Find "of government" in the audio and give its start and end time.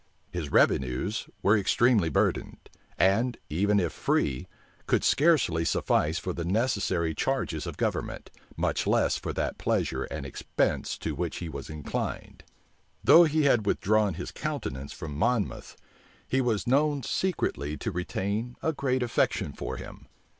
7.67-8.31